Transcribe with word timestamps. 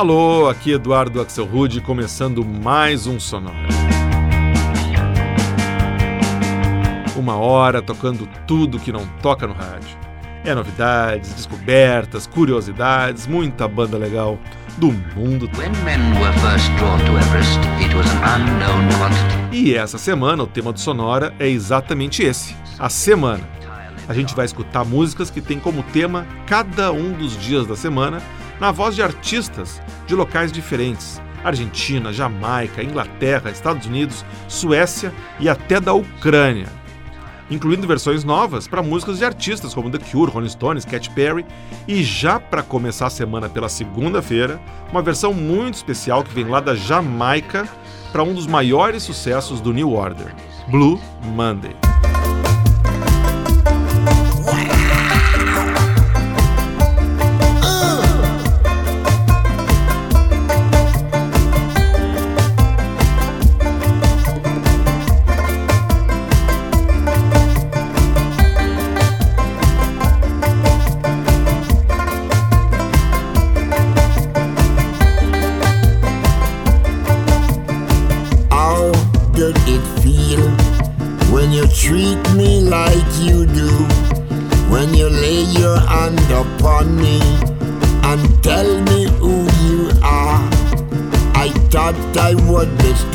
Alô, 0.00 0.48
aqui 0.48 0.72
Eduardo 0.72 1.20
Axel 1.20 1.44
Rude, 1.44 1.82
começando 1.82 2.42
mais 2.42 3.06
um 3.06 3.20
Sonora. 3.20 3.68
Uma 7.14 7.36
hora 7.36 7.82
tocando 7.82 8.26
tudo 8.46 8.78
que 8.78 8.90
não 8.90 9.06
toca 9.20 9.46
no 9.46 9.52
rádio. 9.52 9.94
É 10.42 10.54
novidades, 10.54 11.34
descobertas, 11.34 12.26
curiosidades, 12.26 13.26
muita 13.26 13.68
banda 13.68 13.98
legal 13.98 14.38
do 14.78 14.90
mundo 14.90 15.46
todo. 15.46 15.60
E 19.52 19.74
essa 19.74 19.98
semana 19.98 20.42
o 20.42 20.46
tema 20.46 20.72
do 20.72 20.80
Sonora 20.80 21.34
é 21.38 21.46
exatamente 21.46 22.22
esse: 22.22 22.56
a 22.78 22.88
semana. 22.88 23.46
A 24.08 24.14
gente 24.14 24.34
vai 24.34 24.46
escutar 24.46 24.82
músicas 24.82 25.30
que 25.30 25.42
têm 25.42 25.60
como 25.60 25.82
tema 25.82 26.26
cada 26.46 26.90
um 26.90 27.12
dos 27.12 27.36
dias 27.36 27.66
da 27.66 27.76
semana 27.76 28.22
na 28.60 28.70
voz 28.70 28.94
de 28.94 29.02
artistas 29.02 29.80
de 30.06 30.14
locais 30.14 30.52
diferentes. 30.52 31.20
Argentina, 31.42 32.12
Jamaica, 32.12 32.82
Inglaterra, 32.82 33.50
Estados 33.50 33.86
Unidos, 33.86 34.24
Suécia 34.46 35.12
e 35.38 35.48
até 35.48 35.80
da 35.80 35.94
Ucrânia. 35.94 36.68
Incluindo 37.50 37.86
versões 37.86 38.22
novas 38.22 38.68
para 38.68 38.82
músicas 38.82 39.18
de 39.18 39.24
artistas 39.24 39.74
como 39.74 39.90
The 39.90 39.98
Cure, 39.98 40.30
Rolling 40.30 40.50
Stones, 40.50 40.84
Katy 40.84 41.10
Perry 41.10 41.44
e 41.88 42.02
já 42.04 42.38
para 42.38 42.62
começar 42.62 43.06
a 43.06 43.10
semana 43.10 43.48
pela 43.48 43.68
segunda-feira, 43.68 44.60
uma 44.90 45.02
versão 45.02 45.32
muito 45.32 45.74
especial 45.74 46.22
que 46.22 46.32
vem 46.32 46.44
lá 46.44 46.60
da 46.60 46.76
Jamaica 46.76 47.66
para 48.12 48.22
um 48.22 48.34
dos 48.34 48.46
maiores 48.46 49.02
sucessos 49.02 49.60
do 49.60 49.72
New 49.72 49.92
Order, 49.92 50.32
Blue 50.68 51.00
Monday. 51.34 51.74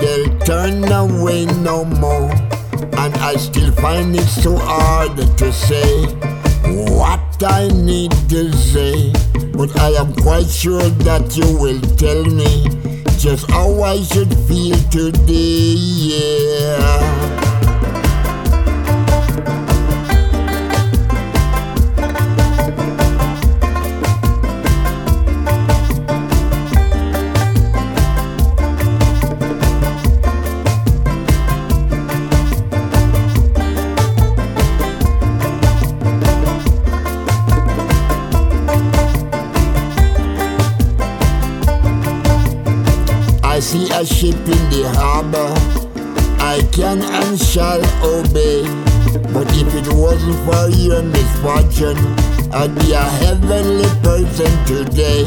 They'll 0.00 0.38
turn 0.40 0.90
away 0.90 1.44
no 1.62 1.84
more, 1.84 2.30
and 3.02 3.14
I 3.16 3.34
still 3.36 3.70
find 3.72 4.16
it 4.16 4.26
so 4.26 4.56
hard 4.56 5.16
to 5.38 5.52
say 5.52 6.06
what 6.96 7.42
I 7.42 7.68
need 7.68 8.12
to 8.30 8.50
say. 8.52 9.12
But 9.52 9.78
I 9.78 9.90
am 10.00 10.14
quite 10.14 10.48
sure 10.48 10.88
that 11.04 11.36
you 11.36 11.44
will 11.58 11.80
tell 11.96 12.24
me 12.24 12.64
just 13.18 13.50
how 13.50 13.82
I 13.82 14.00
should 14.02 14.32
feel 14.48 14.76
today. 14.88 15.74
Yeah. 15.76 17.49
Shall 47.50 47.82
obey. 48.04 48.62
But 49.34 49.50
if 49.58 49.74
it 49.74 49.92
wasn't 49.92 50.38
for 50.46 50.68
your 50.70 51.02
misfortune, 51.02 51.98
I'd 52.52 52.72
be 52.78 52.92
a 52.92 53.02
heavenly 53.02 53.90
person 54.04 54.52
today. 54.66 55.24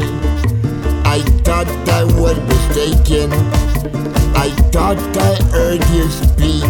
I 1.04 1.20
thought 1.44 1.68
I 1.90 2.04
was 2.04 2.38
mistaken. 2.48 3.30
I 4.34 4.48
thought 4.72 4.96
I 5.18 5.34
heard 5.52 5.84
you 5.90 6.08
speak. 6.08 6.64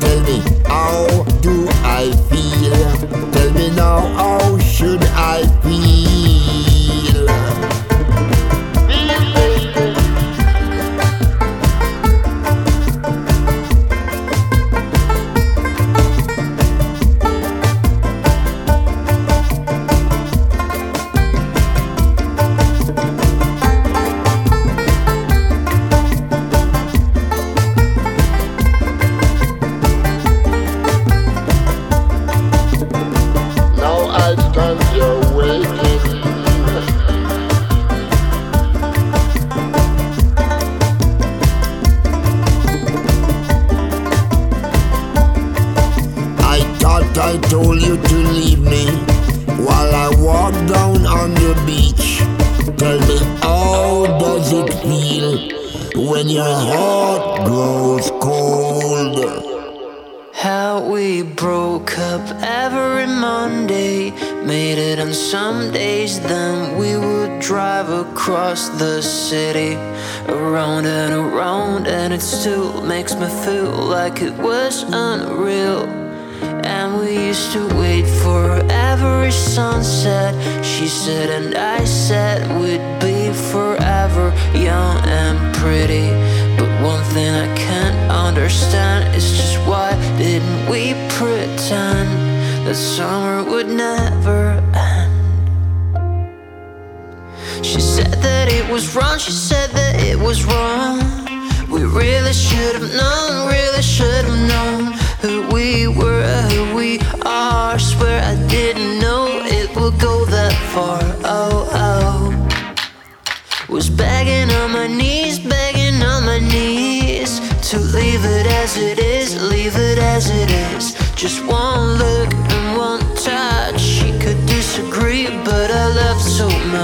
Tell 0.00 0.20
me, 0.24 0.42
how 0.66 1.06
do 1.42 1.68
I 1.84 2.10
feel? 2.28 3.30
Tell 3.30 3.52
me 3.52 3.70
now, 3.76 4.00
how 4.18 4.58
should 4.58 5.04
I 5.14 5.46
feel? 5.62 6.02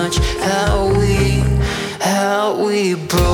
much 0.09 0.19
how 0.41 0.87
we, 0.99 1.43
how 2.01 2.65
we 2.65 2.95
broke. 2.95 3.28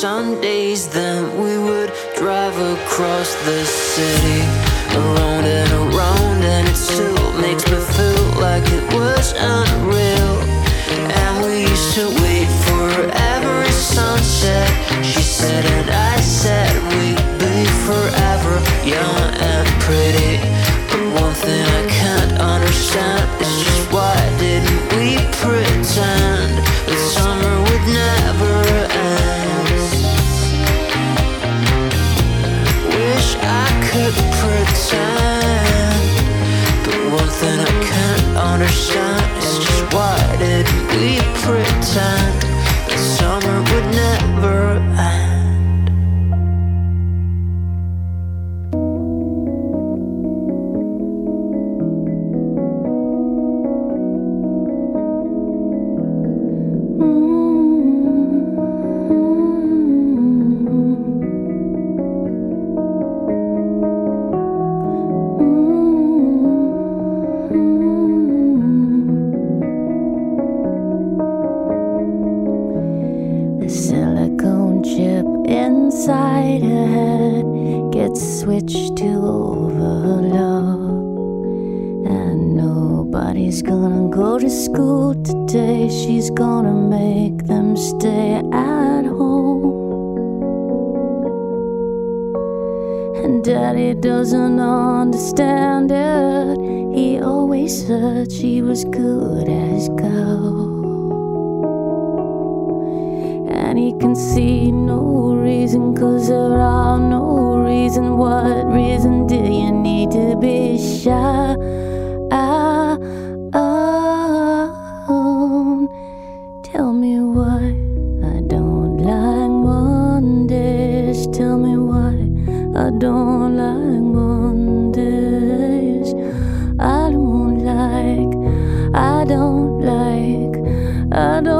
Sundays 0.00 0.86
then 0.86 1.24
we 1.42 1.58
would 1.58 1.92
drive 2.16 2.56
across 2.56 3.34
the 3.44 3.64
city. 3.64 4.42
Around 4.94 5.44
and 5.44 5.72
around 5.72 6.44
and 6.44 6.68
it 6.68 6.76
still 6.76 7.32
makes 7.40 7.68
me 7.68 7.78
feel 7.96 8.40
like 8.40 8.62
it 8.66 8.94
was 8.94 9.34
unreal. 9.36 10.34
And 11.18 11.44
we 11.44 11.62
used 11.62 11.94
to 11.96 12.06
wait 12.22 12.46
for 12.66 13.10
every 13.34 13.72
sunset. 13.72 14.70
She 15.04 15.20
said 15.20 15.64
and 15.64 15.90
I 15.90 16.07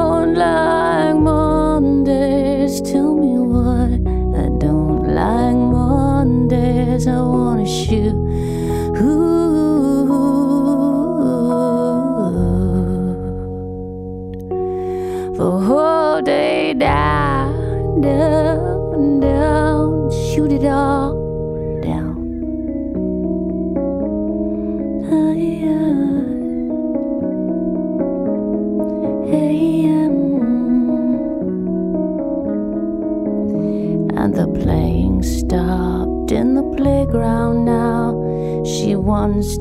own 0.08 0.34
love. 0.34 0.67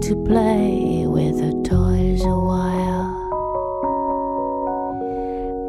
to 0.08 0.16
play 0.24 1.06
with 1.06 1.38
her 1.42 1.52
toys 1.64 2.22
a 2.24 2.40
while. 2.50 3.12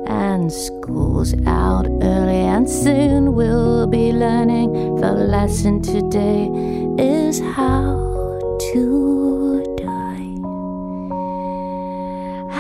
And 0.07 0.53
school's 0.53 1.35
out 1.45 1.87
early, 2.01 2.43
and 2.55 2.71
soon 2.71 3.35
we'll 3.35 3.89
be 3.89 4.13
learning. 4.13 4.95
The 5.01 5.11
lesson 5.11 5.83
today 5.83 6.49
is 6.97 7.41
how 7.41 7.99
to 8.71 9.65
die. 9.77 10.31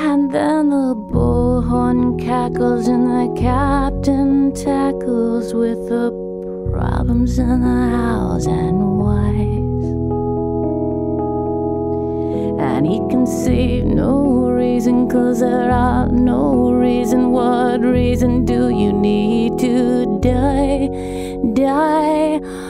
And 0.05 0.33
then 0.33 0.71
the 0.71 0.97
bullhorn 0.97 2.19
cackles, 2.21 2.89
and 2.89 3.07
the 3.07 3.41
captain 3.41 4.53
tackles 4.53 5.55
with 5.55 5.89
the 5.89 6.11
problems 6.73 7.39
in 7.39 7.61
the 7.61 7.97
house 7.97 8.47
and 8.47 8.88
And 12.79 12.87
he 12.87 12.99
can 13.11 13.27
see 13.27 13.83
no 13.83 14.51
reason, 14.51 15.09
cause 15.11 15.41
there 15.41 15.69
are 15.69 16.07
no 16.07 16.71
reason. 16.71 17.33
What 17.33 17.81
reason 17.81 18.45
do 18.45 18.69
you 18.69 18.93
need 18.93 19.59
to 19.59 20.21
die? 20.21 20.87
Die. 21.55 22.68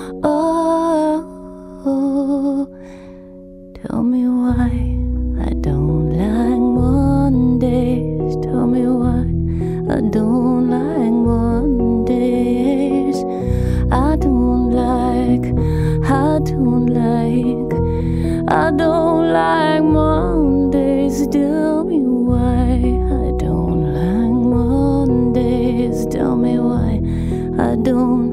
doom. 27.89 28.28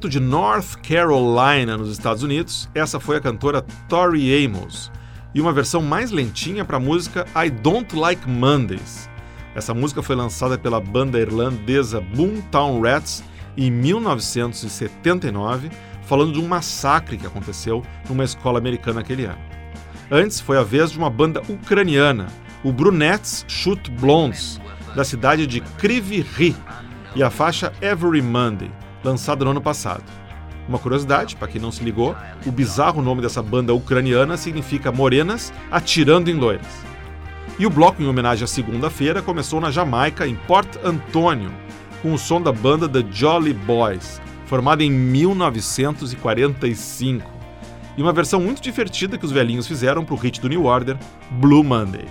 Direto 0.00 0.08
de 0.08 0.20
North 0.20 0.76
Carolina, 0.76 1.76
nos 1.76 1.90
Estados 1.90 2.22
Unidos, 2.22 2.70
essa 2.74 2.98
foi 2.98 3.18
a 3.18 3.20
cantora 3.20 3.60
Tori 3.86 4.46
Amos, 4.46 4.90
e 5.34 5.42
uma 5.42 5.52
versão 5.52 5.82
mais 5.82 6.10
lentinha 6.10 6.64
para 6.64 6.78
a 6.78 6.80
música 6.80 7.26
I 7.36 7.50
Don't 7.50 7.94
Like 7.94 8.26
Mondays. 8.26 9.10
Essa 9.54 9.74
música 9.74 10.00
foi 10.02 10.16
lançada 10.16 10.56
pela 10.56 10.80
banda 10.80 11.18
irlandesa 11.18 12.00
Boomtown 12.00 12.80
Rats 12.80 13.22
em 13.58 13.70
1979, 13.70 15.68
falando 16.06 16.32
de 16.32 16.40
um 16.40 16.48
massacre 16.48 17.18
que 17.18 17.26
aconteceu 17.26 17.82
numa 18.08 18.24
escola 18.24 18.58
americana 18.58 19.00
aquele 19.00 19.26
ano. 19.26 19.42
Antes 20.10 20.40
foi 20.40 20.56
a 20.56 20.62
vez 20.62 20.92
de 20.92 20.98
uma 20.98 21.10
banda 21.10 21.42
ucraniana, 21.46 22.28
o 22.64 22.72
Brunettes 22.72 23.44
Shoot 23.46 23.90
Blondes, 23.90 24.58
da 24.96 25.04
cidade 25.04 25.46
de 25.46 25.60
Kryvyi 25.60 26.22
Rih, 26.22 26.56
e 27.14 27.22
a 27.22 27.28
faixa 27.28 27.70
Every 27.82 28.22
Monday, 28.22 28.70
lançada 29.02 29.44
no 29.44 29.52
ano 29.52 29.60
passado. 29.60 30.04
Uma 30.68 30.78
curiosidade, 30.78 31.36
para 31.36 31.48
quem 31.48 31.60
não 31.60 31.72
se 31.72 31.82
ligou, 31.82 32.14
o 32.46 32.52
bizarro 32.52 33.02
nome 33.02 33.22
dessa 33.22 33.42
banda 33.42 33.74
ucraniana 33.74 34.36
significa 34.36 34.92
Morenas 34.92 35.52
atirando 35.70 36.30
em 36.30 36.34
loiras. 36.34 36.68
E 37.58 37.66
o 37.66 37.70
bloco 37.70 38.02
em 38.02 38.06
homenagem 38.06 38.44
à 38.44 38.46
segunda-feira 38.46 39.20
começou 39.20 39.60
na 39.60 39.70
Jamaica, 39.70 40.26
em 40.26 40.34
Port 40.34 40.76
Antonio, 40.84 41.52
com 42.00 42.14
o 42.14 42.18
som 42.18 42.40
da 42.40 42.52
banda 42.52 42.88
The 42.88 43.04
Jolly 43.10 43.52
Boys, 43.52 44.20
formada 44.46 44.82
em 44.82 44.90
1945, 44.90 47.30
e 47.96 48.02
uma 48.02 48.12
versão 48.12 48.40
muito 48.40 48.62
divertida 48.62 49.18
que 49.18 49.26
os 49.26 49.32
velhinhos 49.32 49.66
fizeram 49.66 50.04
para 50.04 50.14
o 50.14 50.18
hit 50.18 50.40
do 50.40 50.48
New 50.48 50.64
Order, 50.64 50.96
Blue 51.32 51.62
Monday. 51.62 52.06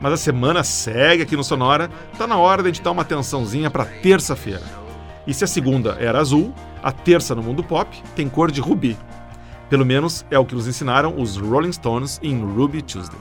Mas 0.00 0.14
a 0.14 0.16
semana 0.16 0.64
segue 0.64 1.22
aqui 1.22 1.36
no 1.36 1.44
Sonora, 1.44 1.90
tá 2.16 2.26
na 2.26 2.38
hora 2.38 2.72
de 2.72 2.80
dar 2.80 2.90
uma 2.90 3.02
atençãozinha 3.02 3.70
para 3.70 3.84
terça-feira. 3.84 4.80
E 5.26 5.34
se 5.34 5.44
a 5.44 5.46
segunda 5.46 5.96
era 6.00 6.18
azul, 6.18 6.52
a 6.82 6.90
terça 6.90 7.34
no 7.34 7.42
mundo 7.42 7.62
pop 7.62 8.02
tem 8.16 8.28
cor 8.28 8.50
de 8.50 8.60
rubi. 8.60 8.96
Pelo 9.68 9.86
menos 9.86 10.24
é 10.30 10.38
o 10.38 10.44
que 10.44 10.54
nos 10.54 10.66
ensinaram 10.66 11.20
os 11.20 11.36
Rolling 11.36 11.72
Stones 11.72 12.18
em 12.22 12.40
Ruby 12.40 12.82
Tuesday. 12.82 13.20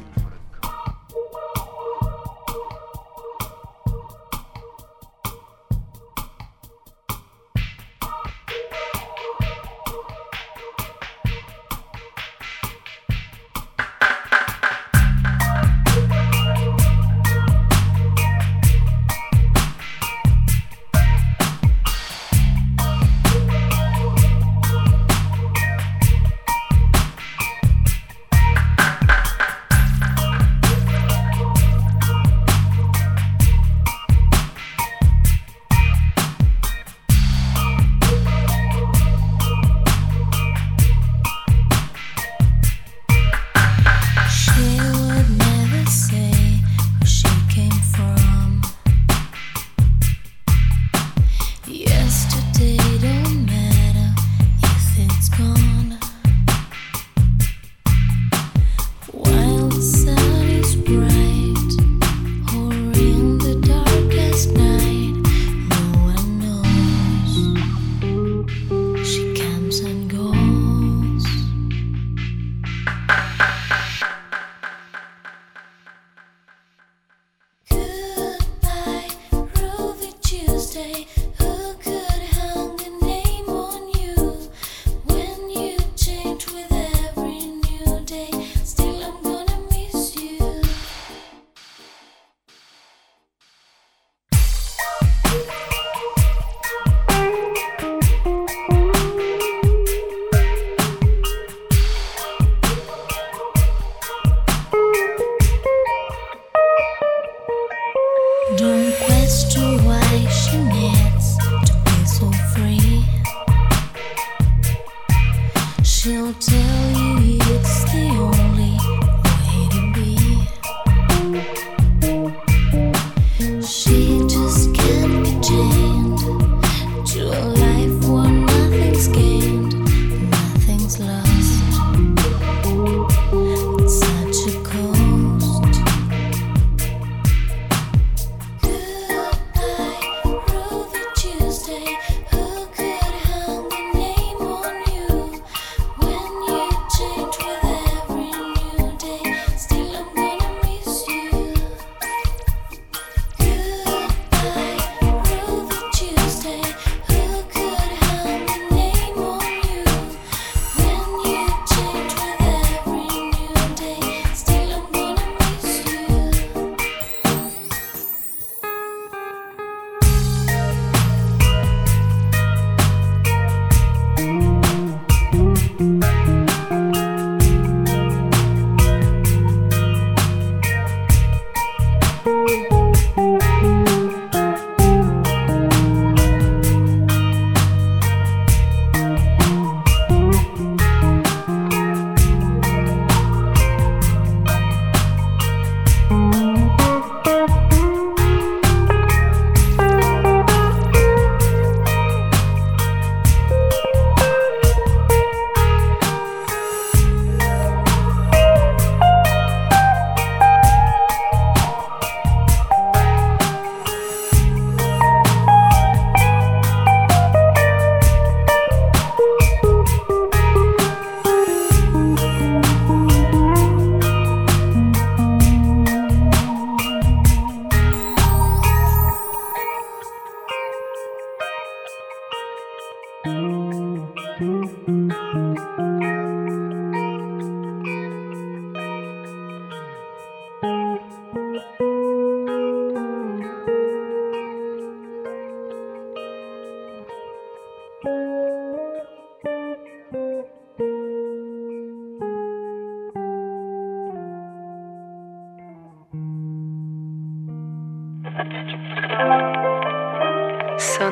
say 80.94 81.29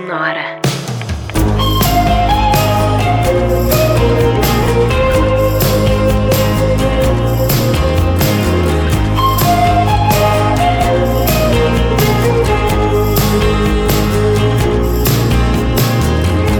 Sonora. 0.07 0.61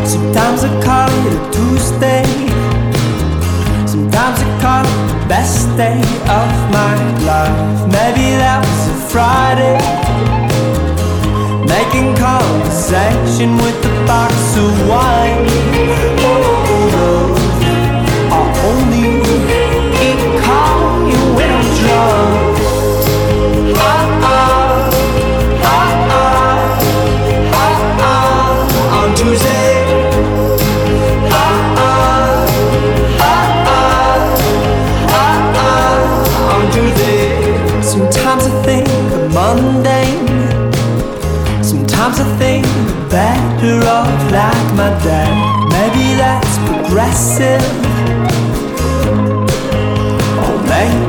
Sometimes 0.05 0.63
I 0.63 0.81
call 0.83 1.09
it 1.09 1.31
a 1.31 1.51
Tuesday. 1.53 2.25
Sometimes 3.87 4.41
I 4.41 4.59
call 4.59 4.83
it 4.83 5.21
the 5.21 5.25
best 5.29 5.67
day 5.77 6.01
of 6.27 6.49
my 6.69 6.95
life. 7.23 7.87
Maybe 7.93 8.35
that 8.35 8.59
was 8.59 8.87
a 8.89 9.09
Friday. 9.09 9.86
Conversation 12.89 13.55
with 13.57 13.85
a 13.85 14.05
box 14.05 14.55
of 14.57 14.87
wine. 14.87 15.56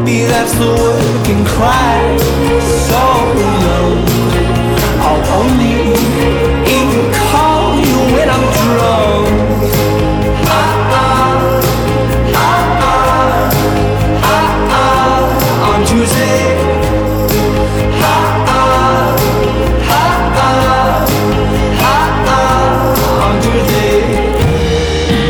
Maybe 0.08 0.24
that's 0.26 0.54
the 0.54 0.70
working 0.84 1.44
class. 1.44 2.20
So 2.88 3.02
long. 3.40 3.96
I'll 5.06 5.24
only 5.40 5.76
even 6.76 7.04
call 7.28 7.64
you 7.86 7.98
when 8.14 8.28
I'm 8.34 8.44
drunk. 8.56 9.28
On 15.70 15.80
Tuesday. 15.90 16.42
Ah, 18.00 18.48
ah, 18.48 19.18
ah, 22.34 23.26
on 23.26 23.34
Tuesday. 23.44 23.96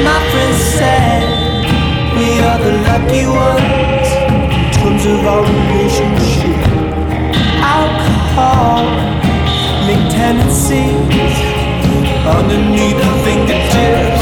My 0.07 0.19
friend 0.31 0.55
said 0.75 1.23
we 2.17 2.29
are 2.49 2.59
the 2.65 2.73
lucky 2.89 3.25
ones 3.27 3.78
terms 4.99 5.21
of 5.21 5.27
our 5.27 5.43
relationship. 5.43 6.67
Alcohol, 7.63 8.85
make 9.87 10.11
tendencies 10.11 11.37
underneath 12.27 12.97
the 12.97 13.13
fingertips. 13.25 14.18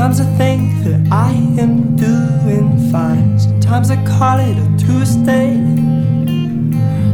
Sometimes 0.00 0.20
I 0.22 0.38
think 0.38 0.84
that 0.84 1.12
I 1.12 1.32
am 1.60 1.94
doing 1.94 2.90
fine. 2.90 3.38
Sometimes 3.38 3.90
I 3.90 3.96
call 4.06 4.38
it 4.40 4.56
a 4.56 4.66
Tuesday. 4.78 5.52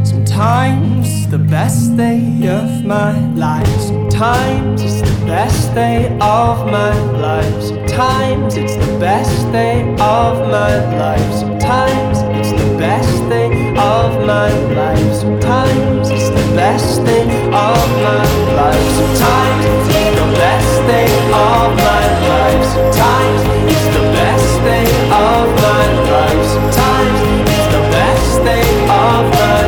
Sometimes 0.05 1.05
it's 1.05 1.25
the 1.25 1.37
best 1.37 1.97
day 1.97 2.47
of 2.47 2.85
my 2.85 3.11
life. 3.35 3.67
Sometimes 3.81 4.81
it's 4.81 5.01
the 5.01 5.25
best 5.25 5.75
day 5.75 6.17
of 6.21 6.65
my 6.71 6.93
life. 7.19 7.61
Sometimes 7.61 8.55
it's 8.55 8.77
the 8.77 8.97
best 9.01 9.51
day 9.51 9.81
of 9.99 10.47
my 10.47 10.73
life. 10.95 11.33
Sometimes 11.33 12.19
it's 12.39 12.51
the 12.53 12.77
best 12.79 13.17
day 13.27 13.51
of 13.71 14.25
my 14.25 14.49
life. 14.79 15.13
Sometimes 15.13 16.09
it's 16.09 16.29
the 16.29 16.55
best 16.55 17.03
day 17.03 17.23
of 17.47 17.85
my 18.07 18.23
life. 18.55 18.89
Sometimes 18.95 20.06
Time 26.71 27.15
is 27.47 27.65
the 27.73 27.81
best 27.91 28.41
thing 28.41 28.89
of 28.89 29.29
life. 29.33 29.66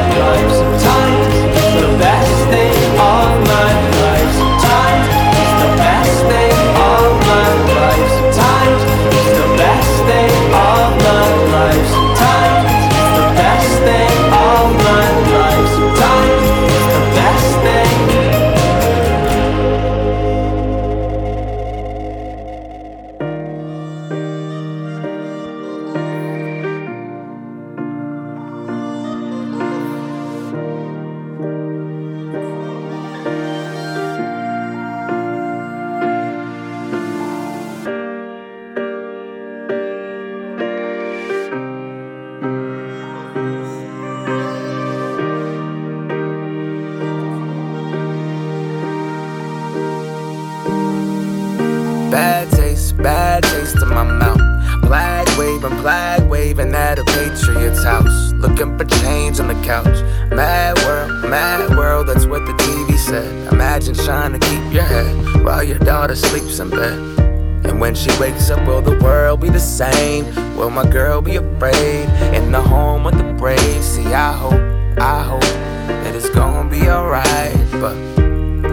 And 67.69 67.79
when 67.79 67.93
she 67.93 68.09
wakes 68.19 68.49
up, 68.49 68.65
will 68.65 68.81
the 68.81 68.97
world 68.97 69.41
be 69.41 69.49
the 69.49 69.59
same? 69.59 70.25
Will 70.57 70.71
my 70.71 70.89
girl 70.89 71.21
be 71.21 71.35
afraid? 71.35 72.09
In 72.33 72.51
the 72.51 72.59
home 72.59 73.03
with 73.03 73.15
the 73.15 73.31
brave. 73.33 73.83
See, 73.83 74.07
I 74.07 74.33
hope, 74.33 74.99
I 74.99 75.21
hope 75.21 75.41
that 75.87 76.15
it's 76.15 76.29
gonna 76.29 76.67
be 76.67 76.89
alright. 76.89 77.55
But 77.73 77.95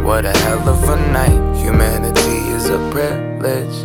what 0.03 0.25
a 0.25 0.33
hell 0.39 0.67
of 0.67 0.83
a 0.89 0.97
night. 1.13 1.59
Humanity 1.63 2.39
is 2.57 2.71
a 2.71 2.79
privilege. 2.91 3.77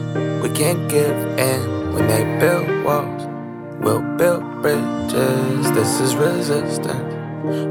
We 0.41 0.49
can't 0.55 0.89
give 0.89 1.17
in 1.37 1.93
when 1.93 2.07
they 2.07 2.23
build 2.39 2.85
walls. 2.85 3.27
We'll 3.81 4.17
build 4.17 4.61
bridges. 4.61 5.71
This 5.73 5.99
is 5.99 6.15
resistance. 6.15 7.13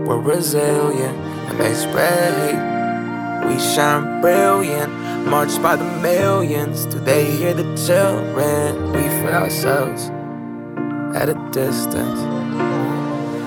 We're 0.07 0.21
resilient 0.21 1.17
when 1.49 1.57
they 1.57 1.73
spread 1.73 2.35
hate. 2.45 3.49
We 3.49 3.59
shine 3.59 4.21
brilliant, 4.21 4.93
marched 5.27 5.63
by 5.63 5.77
the 5.77 5.85
millions. 6.01 6.87
Do 6.87 6.99
they 6.99 7.31
hear 7.31 7.55
the 7.55 7.75
children? 7.77 8.93
We 8.93 9.03
for 9.21 9.33
ourselves 9.33 10.11
at 11.15 11.29
a 11.29 11.35
distance. 11.53 12.21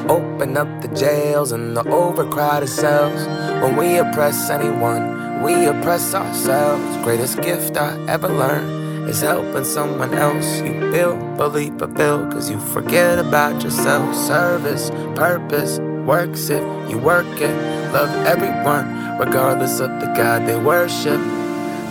Open 0.09 0.57
up 0.57 0.81
the 0.81 0.89
jails 0.89 1.51
and 1.51 1.75
the 1.75 1.87
overcrowded 1.89 2.69
cells. 2.69 3.25
When 3.63 3.75
we 3.77 3.97
oppress 3.97 4.49
anyone, 4.49 5.41
we 5.41 5.65
oppress 5.65 6.13
ourselves. 6.13 6.97
Greatest 7.03 7.41
gift 7.41 7.77
I 7.77 7.97
ever 8.07 8.27
learned 8.27 9.09
is 9.09 9.21
helping 9.21 9.63
someone 9.63 10.13
else. 10.13 10.59
You 10.59 10.91
feel, 10.91 11.15
believe, 11.37 11.77
fulfill, 11.79 12.29
cause 12.31 12.49
you 12.49 12.59
forget 12.59 13.17
about 13.19 13.63
yourself. 13.63 14.15
Service, 14.15 14.89
purpose, 15.15 15.79
works 16.05 16.49
if 16.49 16.61
you 16.89 16.97
work 16.97 17.25
it. 17.39 17.55
Love 17.93 18.09
everyone, 18.25 19.17
regardless 19.17 19.79
of 19.79 19.89
the 20.01 20.07
God 20.07 20.45
they 20.45 20.59
worship. 20.59 21.21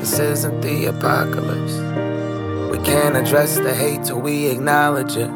This 0.03 0.19
isn't 0.19 0.63
the 0.63 0.87
apocalypse. 0.87 1.77
We 2.73 2.85
can't 2.85 3.17
address 3.17 3.55
the 3.55 3.73
hate 3.73 4.03
till 4.03 4.21
we 4.21 4.47
acknowledge 4.47 5.17
it. 5.17 5.31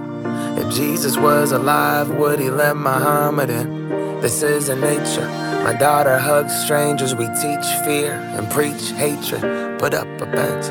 If 0.59 0.75
Jesus 0.75 1.17
was 1.17 1.53
alive, 1.53 2.11
would 2.11 2.41
he 2.41 2.51
let 2.51 2.77
Muhammad 2.77 3.49
in? 3.49 4.21
This 4.21 4.43
is 4.43 4.69
a 4.69 4.75
nature. 4.75 5.29
My 5.63 5.73
daughter 5.73 6.19
hugs 6.19 6.53
strangers. 6.65 7.15
We 7.15 7.27
teach 7.27 7.65
fear 7.85 8.15
and 8.37 8.51
preach 8.51 8.91
hatred. 8.91 9.79
Put 9.79 9.95
up 9.95 10.09
a 10.21 10.27
fence. 10.33 10.67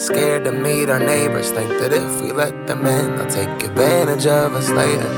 Scared 0.00 0.44
to 0.44 0.52
meet 0.52 0.88
our 0.88 1.00
neighbors. 1.00 1.50
Think 1.50 1.70
that 1.80 1.92
if 1.92 2.20
we 2.20 2.30
let 2.30 2.68
them 2.68 2.86
in, 2.86 3.16
they'll 3.16 3.26
take 3.26 3.64
advantage 3.64 4.26
of 4.26 4.54
us 4.54 4.70
later. 4.70 5.08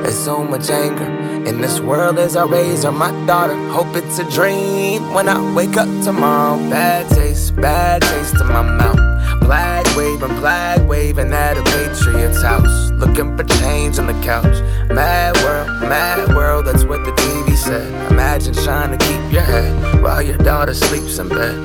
There's 0.00 0.18
so 0.18 0.42
much 0.42 0.70
anger 0.70 1.04
in 1.48 1.62
this 1.62 1.80
world 1.80 2.18
as 2.18 2.36
I 2.36 2.44
raise 2.44 2.84
her. 2.84 2.92
My 2.92 3.10
daughter, 3.26 3.56
hope 3.70 3.96
it's 3.96 4.18
a 4.18 4.30
dream 4.30 5.14
when 5.14 5.28
I 5.28 5.54
wake 5.54 5.76
up 5.76 5.88
tomorrow. 6.04 6.58
Bad 6.68 7.08
taste, 7.08 7.56
bad 7.56 8.02
taste 8.02 8.34
in 8.34 8.46
my 8.48 8.62
mouth. 8.62 8.98
Flag 9.42 9.86
waving, 9.96 10.36
flag 10.40 10.86
waving 10.86 11.32
at 11.32 11.56
a 11.56 11.62
patriot's 11.62 12.42
house. 12.42 12.90
Looking 12.92 13.36
for 13.36 13.44
change 13.44 13.98
on 13.98 14.06
the 14.06 14.20
couch. 14.22 14.60
Mad 14.90 15.36
world, 15.38 15.68
mad 15.88 16.28
world, 16.36 16.66
that's 16.66 16.84
what 16.84 17.04
the 17.06 17.12
TV 17.12 17.56
said. 17.56 18.12
Imagine 18.12 18.52
trying 18.52 18.96
to 18.96 18.98
keep 19.06 19.32
your 19.32 19.42
head 19.42 20.02
while 20.02 20.20
your 20.20 20.38
daughter 20.38 20.74
sleeps 20.74 21.18
in 21.18 21.28
bed. 21.30 21.56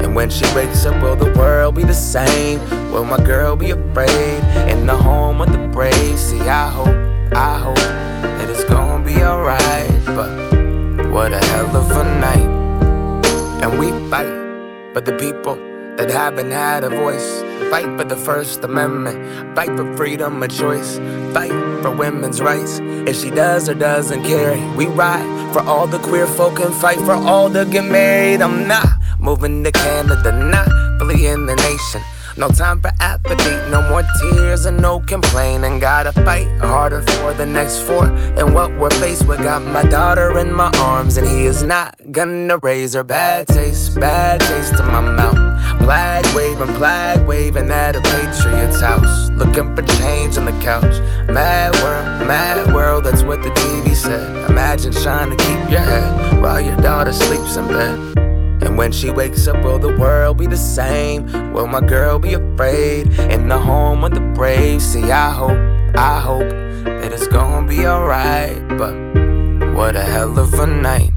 And 0.00 0.14
when 0.14 0.28
she 0.28 0.44
wakes 0.54 0.84
up, 0.84 1.02
will 1.02 1.16
the 1.16 1.32
world 1.38 1.76
be 1.76 1.82
the 1.82 1.94
same? 1.94 2.60
Will 2.92 3.04
my 3.04 3.22
girl 3.24 3.56
be 3.56 3.70
afraid 3.70 4.44
in 4.68 4.86
the 4.86 4.96
home 4.96 5.40
of 5.40 5.50
the 5.50 5.66
brave? 5.68 6.18
See, 6.18 6.40
I 6.40 6.68
hope, 6.68 7.32
I 7.32 7.58
hope 7.58 7.76
that 7.76 8.50
it's 8.50 8.64
gonna 8.64 8.83
be 8.83 8.83
alright. 9.24 9.88
But 10.04 10.30
what 11.10 11.32
a 11.32 11.44
hell 11.44 11.76
of 11.76 11.90
a 11.90 12.04
night. 12.20 12.50
And 13.62 13.78
we 13.78 13.90
fight 14.10 14.34
for 14.92 15.00
the 15.00 15.16
people 15.18 15.56
that 15.96 16.10
haven't 16.10 16.50
had 16.50 16.84
a 16.84 16.90
voice. 16.90 17.42
Fight 17.70 17.86
for 17.98 18.04
the 18.04 18.16
First 18.16 18.62
Amendment. 18.62 19.56
Fight 19.56 19.70
for 19.76 19.96
freedom 19.96 20.42
of 20.42 20.50
choice. 20.50 20.98
Fight 21.32 21.52
for 21.82 21.90
women's 21.90 22.40
rights. 22.40 22.80
If 22.82 23.16
she 23.16 23.30
does 23.30 23.68
or 23.68 23.74
doesn't 23.74 24.24
care, 24.24 24.56
we 24.76 24.86
ride 24.86 25.52
for 25.52 25.62
all 25.62 25.86
the 25.86 25.98
queer 25.98 26.26
folk 26.26 26.60
and 26.60 26.74
fight 26.74 26.98
for 26.98 27.14
all 27.14 27.50
to 27.50 27.64
get 27.64 27.84
married. 27.84 28.42
I'm 28.42 28.68
not 28.68 28.86
moving 29.18 29.64
to 29.64 29.72
Canada, 29.72 30.32
not 30.32 30.68
fleeing 31.00 31.46
the 31.46 31.56
nation. 31.56 32.02
No 32.36 32.48
time 32.48 32.80
for 32.80 32.90
apathy, 32.98 33.70
no 33.70 33.88
more 33.88 34.02
tears 34.20 34.66
and 34.66 34.82
no 34.82 34.98
complaining. 34.98 35.78
Gotta 35.78 36.10
fight 36.10 36.48
harder 36.58 37.00
for 37.02 37.32
the 37.32 37.46
next 37.46 37.78
four. 37.82 38.06
And 38.06 38.52
what 38.52 38.76
we're 38.76 38.90
faced 38.90 39.28
with, 39.28 39.38
got 39.38 39.62
my 39.62 39.84
daughter 39.84 40.36
in 40.38 40.52
my 40.52 40.70
arms, 40.78 41.16
and 41.16 41.28
he 41.28 41.46
is 41.46 41.62
not 41.62 41.94
gonna 42.10 42.58
raise 42.58 42.94
her 42.94 43.04
bad 43.04 43.46
taste, 43.46 44.00
bad 44.00 44.40
taste 44.40 44.72
in 44.80 44.86
my 44.86 45.00
mouth. 45.00 45.80
Flag 45.84 46.26
waving, 46.34 46.74
flag 46.74 47.24
waving 47.24 47.70
at 47.70 47.94
a 47.94 48.00
patriot's 48.00 48.80
house. 48.80 49.30
Looking 49.30 49.76
for 49.76 49.82
change 49.82 50.36
on 50.36 50.46
the 50.46 50.52
couch. 50.60 50.98
Mad 51.28 51.72
world, 51.82 52.26
mad 52.26 52.74
world, 52.74 53.04
that's 53.04 53.22
what 53.22 53.44
the 53.44 53.50
TV 53.50 53.94
said. 53.94 54.50
Imagine 54.50 54.92
trying 54.92 55.30
to 55.30 55.36
keep 55.36 55.70
your 55.70 55.80
head 55.80 56.42
while 56.42 56.60
your 56.60 56.76
daughter 56.78 57.12
sleeps 57.12 57.54
in 57.56 57.68
bed. 57.68 58.33
And 58.64 58.76
when 58.78 58.92
she 58.92 59.10
wakes 59.10 59.46
up, 59.46 59.62
will 59.64 59.78
the 59.78 59.96
world 59.96 60.38
be 60.38 60.46
the 60.46 60.56
same? 60.56 61.52
Will 61.52 61.66
my 61.66 61.80
girl 61.80 62.18
be 62.18 62.34
afraid 62.34 63.08
in 63.18 63.48
the 63.48 63.58
home 63.58 64.04
of 64.04 64.12
the 64.14 64.20
brave? 64.20 64.82
See, 64.82 65.10
I 65.10 65.30
hope, 65.30 65.96
I 65.96 66.20
hope 66.20 66.50
that 66.84 67.12
it's 67.12 67.26
gonna 67.26 67.66
be 67.66 67.86
alright. 67.86 68.66
But 68.76 68.94
what 69.74 69.96
a 69.96 70.02
hell 70.02 70.38
of 70.38 70.52
a 70.54 70.66
night. 70.66 71.13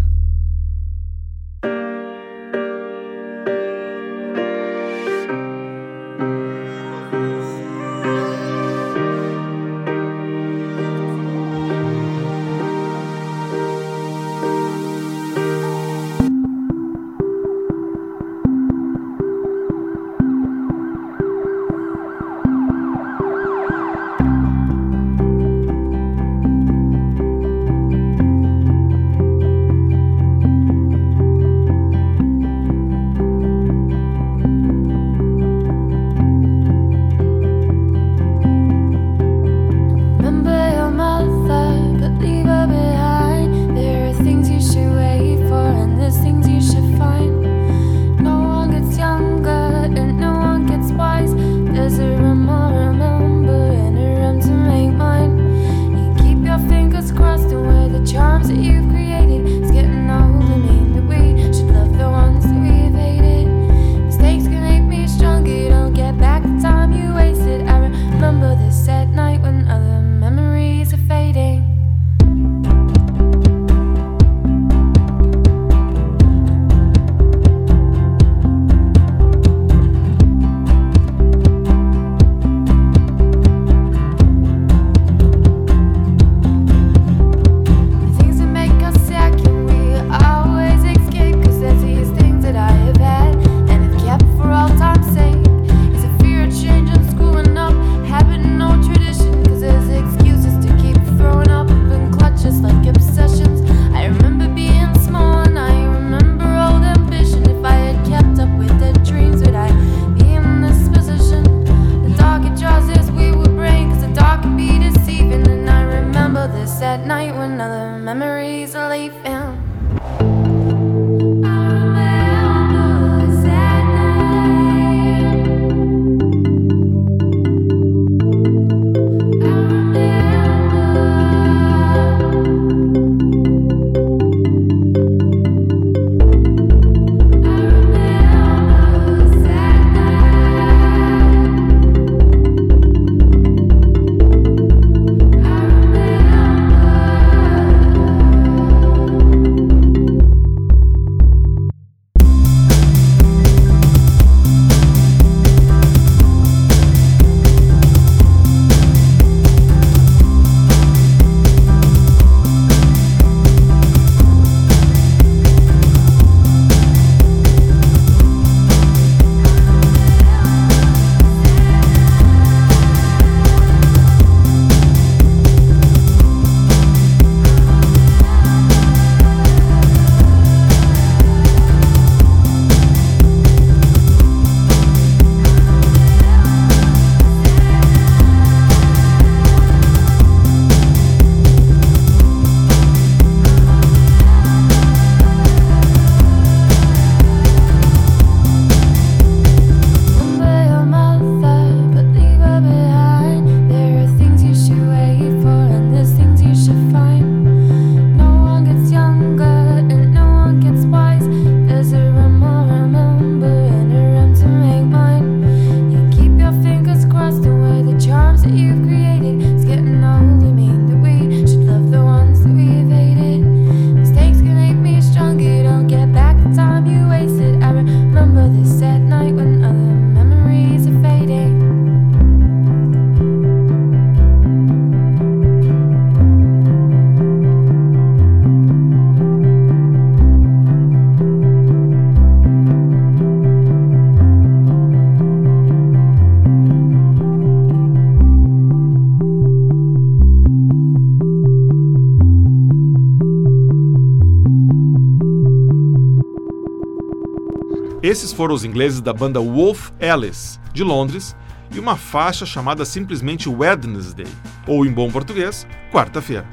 Esses 258.08 258.32
foram 258.32 258.56
os 258.56 258.64
ingleses 258.64 259.02
da 259.02 259.12
banda 259.12 259.38
Wolf 259.38 259.90
Alice, 260.00 260.58
de 260.72 260.82
Londres, 260.82 261.36
e 261.76 261.78
uma 261.78 261.98
faixa 261.98 262.46
chamada 262.46 262.86
simplesmente 262.86 263.50
Wednesday, 263.50 264.26
ou 264.66 264.86
em 264.86 264.92
bom 264.94 265.12
português, 265.12 265.68
Quarta-feira. 265.92 266.48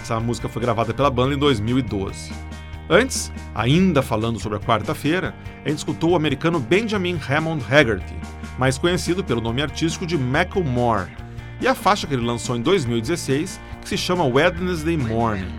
Essa 0.00 0.18
música 0.18 0.48
foi 0.48 0.62
gravada 0.62 0.92
pela 0.92 1.08
banda 1.08 1.36
em 1.36 1.38
2012. 1.38 2.32
Antes, 2.90 3.30
ainda 3.54 4.02
falando 4.02 4.40
sobre 4.40 4.58
a 4.58 4.60
quarta-feira, 4.60 5.32
a 5.64 5.68
gente 5.68 5.78
escutou 5.78 6.10
o 6.10 6.16
americano 6.16 6.58
Benjamin 6.58 7.20
Hammond 7.28 7.64
Haggerty, 7.72 8.16
mais 8.58 8.76
conhecido 8.76 9.22
pelo 9.22 9.40
nome 9.40 9.62
artístico 9.62 10.04
de 10.04 10.18
Macklemore, 10.18 11.08
e 11.60 11.68
a 11.68 11.74
faixa 11.76 12.08
que 12.08 12.14
ele 12.14 12.26
lançou 12.26 12.56
em 12.56 12.62
2016, 12.62 13.60
que 13.80 13.88
se 13.88 13.96
chama 13.96 14.24
Wednesday 14.24 14.96
Morning. 14.96 15.54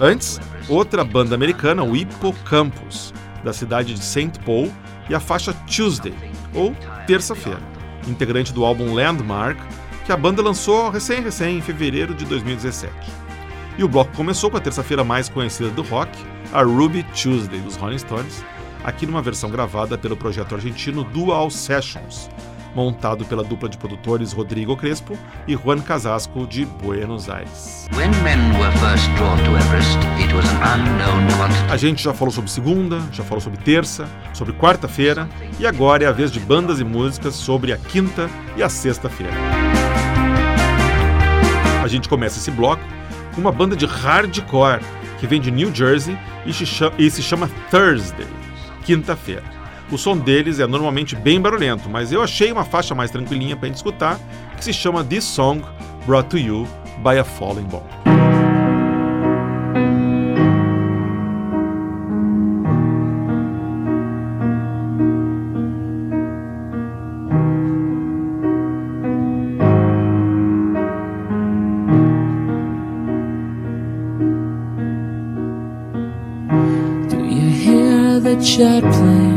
Antes, 0.00 0.40
outra 0.70 1.04
banda 1.04 1.34
americana, 1.34 1.84
o 1.84 1.94
Hippocampus, 1.94 3.12
da 3.44 3.52
cidade 3.52 3.94
de 3.94 4.04
St. 4.04 4.38
Paul, 4.44 4.70
e 5.08 5.14
a 5.14 5.20
faixa 5.20 5.52
Tuesday, 5.66 6.14
ou 6.54 6.74
Terça-feira, 7.06 7.60
integrante 8.08 8.52
do 8.52 8.64
álbum 8.64 8.94
Landmark, 8.94 9.58
que 10.04 10.12
a 10.12 10.16
banda 10.16 10.42
lançou 10.42 10.90
recém-recém 10.90 11.58
em 11.58 11.60
fevereiro 11.60 12.14
de 12.14 12.24
2017. 12.24 12.92
E 13.78 13.84
o 13.84 13.88
bloco 13.88 14.14
começou 14.16 14.50
com 14.50 14.56
a 14.56 14.60
terça-feira 14.60 15.02
mais 15.02 15.28
conhecida 15.28 15.70
do 15.70 15.82
rock, 15.82 16.10
a 16.52 16.62
Ruby 16.62 17.02
Tuesday 17.14 17.60
dos 17.60 17.76
Rolling 17.76 17.98
Stones, 17.98 18.44
aqui 18.84 19.06
numa 19.06 19.22
versão 19.22 19.50
gravada 19.50 19.96
pelo 19.96 20.16
projeto 20.16 20.54
argentino 20.54 21.04
Dual 21.04 21.50
Sessions, 21.50 22.28
montado 22.74 23.24
pela 23.24 23.42
dupla 23.42 23.68
de 23.68 23.76
produtores 23.76 24.32
Rodrigo 24.32 24.76
Crespo 24.76 25.18
e 25.46 25.56
Juan 25.56 25.80
Casasco 25.80 26.46
de 26.46 26.64
Buenos 26.64 27.28
Aires. 27.28 27.88
A 31.70 31.76
gente 31.76 32.02
já 32.02 32.14
falou 32.14 32.32
sobre 32.32 32.50
segunda, 32.50 33.00
já 33.12 33.24
falou 33.24 33.40
sobre 33.40 33.58
terça, 33.58 34.08
sobre 34.32 34.52
quarta-feira 34.52 35.28
e 35.58 35.66
agora 35.66 36.04
é 36.04 36.06
a 36.06 36.12
vez 36.12 36.30
de 36.30 36.40
bandas 36.40 36.80
e 36.80 36.84
músicas 36.84 37.34
sobre 37.34 37.72
a 37.72 37.76
quinta 37.76 38.28
e 38.56 38.62
a 38.62 38.68
sexta-feira. 38.68 39.34
A 41.82 41.88
gente 41.88 42.08
começa 42.08 42.38
esse 42.38 42.50
bloco 42.50 42.82
com 43.34 43.40
uma 43.40 43.52
banda 43.52 43.74
de 43.74 43.86
hardcore 43.86 44.80
que 45.18 45.26
vem 45.26 45.40
de 45.40 45.50
New 45.50 45.74
Jersey 45.74 46.16
e 46.98 47.10
se 47.10 47.22
chama 47.22 47.50
Thursday, 47.70 48.26
quinta-feira. 48.84 49.59
O 49.92 49.98
som 49.98 50.16
deles 50.16 50.60
é 50.60 50.66
normalmente 50.66 51.16
bem 51.16 51.40
barulhento, 51.40 51.90
mas 51.90 52.12
eu 52.12 52.22
achei 52.22 52.52
uma 52.52 52.64
faixa 52.64 52.94
mais 52.94 53.10
tranquilinha 53.10 53.56
para 53.56 53.66
gente 53.66 53.76
escutar, 53.76 54.18
que 54.56 54.64
se 54.64 54.72
chama 54.72 55.04
This 55.04 55.24
Song 55.24 55.62
Brought 56.06 56.28
to 56.30 56.38
You 56.38 56.66
by 57.02 57.18
a 57.18 57.24
Falling 57.24 57.64
Bomb. 57.64 58.00
jet 78.60 78.80
plane 78.80 79.29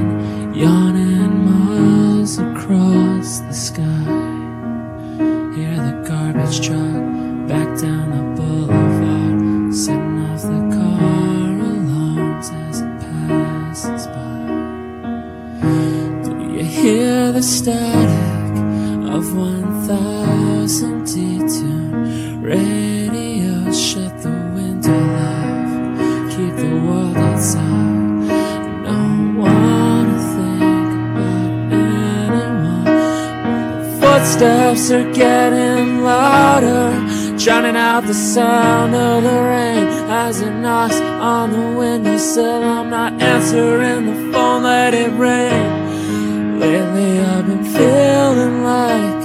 drowning 37.43 37.75
out 37.75 38.05
the 38.05 38.13
sound 38.13 38.95
of 38.95 39.21
the 39.21 39.29
rain 39.29 39.85
as 40.09 40.39
it 40.39 40.51
knocks 40.51 40.95
on 40.95 41.51
the 41.51 41.77
windowsill. 41.77 42.63
I'm 42.63 42.89
not 42.89 43.21
answering 43.21 44.05
the 44.05 44.31
phone, 44.31 44.63
let 44.63 44.93
it 44.93 45.11
ring. 45.11 46.59
Lately, 46.59 47.19
I've 47.19 47.45
been 47.45 47.65
feeling 47.65 48.63
like 48.63 49.23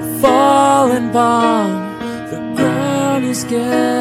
a 0.00 0.18
falling 0.18 1.12
bomb. 1.12 2.00
The 2.30 2.38
ground 2.56 3.26
is 3.26 3.44
getting 3.44 3.97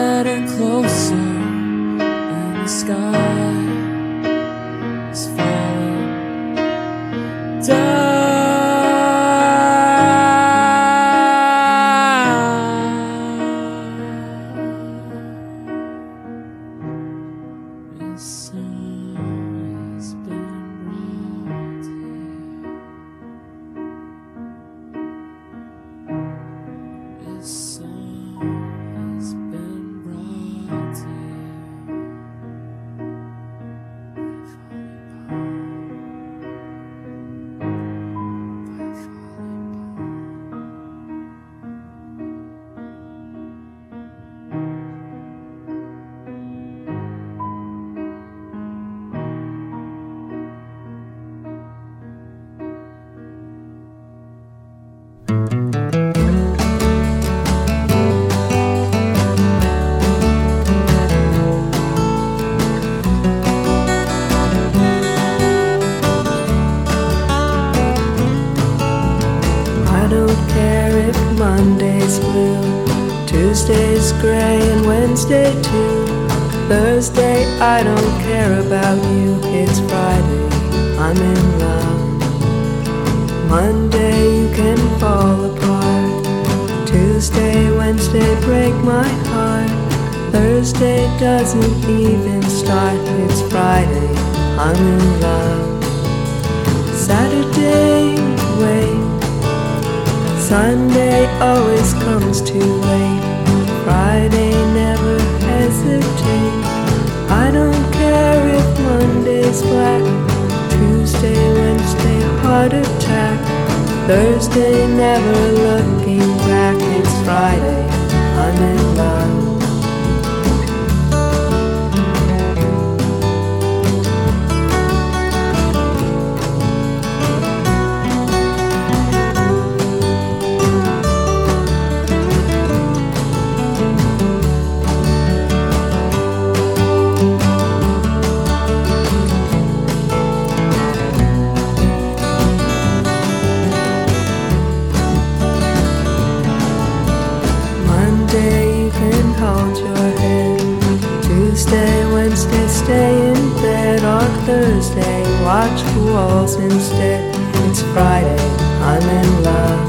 say, 154.97 155.43
watch 155.43 155.79
the 155.93 156.01
walls 156.11 156.55
instead. 156.55 157.21
It's 157.65 157.81
Friday, 157.93 158.43
I'm 158.89 159.05
in 159.19 159.29
love. 159.43 159.81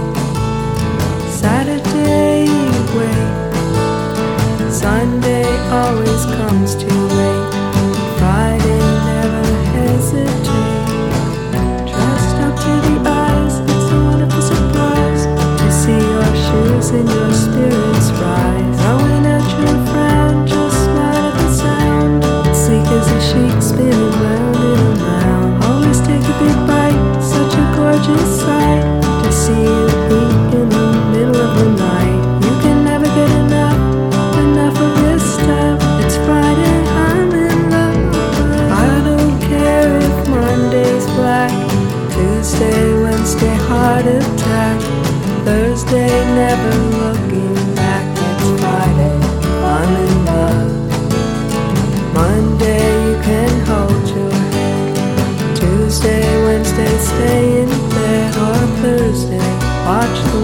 Saturday, 1.42 2.48
wait. 2.96 3.28
Sunday 4.70 5.48
always 5.80 6.22
comes 6.38 6.74
too 6.74 7.02
late. 7.20 7.48
Friday, 8.18 8.82
never 9.10 9.46
hesitate. 9.74 10.76
Dressed 11.90 12.38
up 12.46 12.54
to 12.64 12.72
the 12.86 12.96
eyes, 13.08 13.54
it's 13.72 13.88
a 13.96 13.98
wonderful 14.08 14.42
surprise 14.52 15.22
to 15.60 15.66
see 15.80 16.02
your 16.14 16.32
shoes 16.44 16.88
in 16.98 17.06
your 17.06 17.32
watch 59.88 60.37